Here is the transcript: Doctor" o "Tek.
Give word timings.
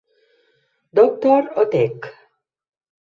Doctor" 0.99 1.51
o 1.61 1.67
"Tek. 1.75 2.11